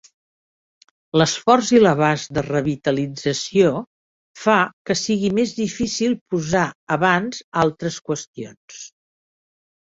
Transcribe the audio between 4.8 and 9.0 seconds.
que sigui més difícil posar abans altres qüestions.